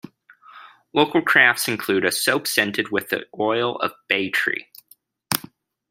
Local 0.93 1.21
crafts 1.21 1.67
include 1.67 2.05
a 2.05 2.11
soap 2.11 2.47
scented 2.47 2.89
with 2.91 3.09
the 3.09 3.27
oil 3.39 3.75
of 3.75 3.93
bay 4.07 4.31
tree. 4.31 4.65